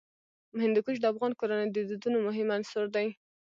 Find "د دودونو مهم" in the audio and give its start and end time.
1.75-2.47